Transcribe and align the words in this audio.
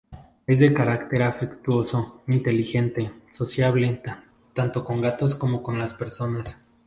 Es 0.47 0.59
de 0.61 0.73
carácter 0.73 1.21
afectuoso, 1.21 2.23
inteligente, 2.27 3.11
sociable, 3.29 4.01
tanto 4.55 4.83
con 4.83 4.97
otros 4.97 5.11
gatos 5.11 5.35
como 5.35 5.61
con 5.61 5.77
las 5.77 5.93
personas. 5.93 6.59